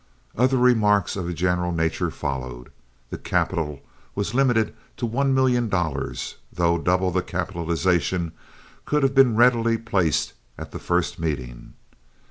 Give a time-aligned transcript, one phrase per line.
[0.35, 2.71] Other remarks of a general nature followed.
[3.11, 3.81] The capital
[4.15, 8.31] was limited to one million dollars, though double the capitalization
[8.85, 11.73] could have been readily placed at the first meeting.